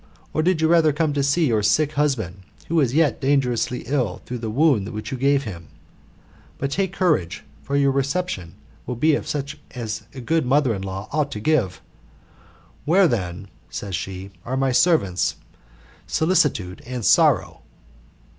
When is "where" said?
12.83-13.07